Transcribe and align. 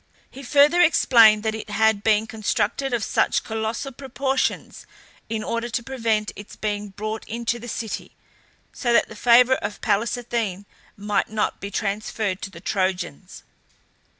He 0.31 0.41
further 0.41 0.81
explained 0.81 1.43
that 1.43 1.53
it 1.53 1.69
had 1.69 2.01
been 2.03 2.25
constructed 2.25 2.91
of 2.91 3.03
such 3.03 3.43
colossal 3.43 3.91
proportions 3.91 4.87
in 5.29 5.43
order 5.43 5.69
to 5.69 5.83
prevent 5.83 6.31
its 6.35 6.55
being 6.55 6.89
brought 6.89 7.23
into 7.27 7.59
the 7.59 7.67
city, 7.67 8.15
so 8.73 8.93
that 8.93 9.09
the 9.09 9.15
favour 9.15 9.57
of 9.57 9.79
Pallas 9.81 10.17
Athene 10.17 10.65
might 10.97 11.29
not 11.29 11.59
be 11.59 11.69
transferred 11.69 12.41
to 12.41 12.49
the 12.49 12.59
Trojans. 12.59 13.43